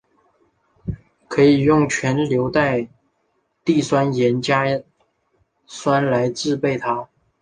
[1.27, 2.87] 可以用全硫代
[3.63, 4.65] 锑酸盐加
[5.67, 7.07] 酸来制备它。